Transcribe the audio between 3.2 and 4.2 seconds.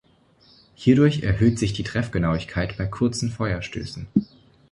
Feuerstößen.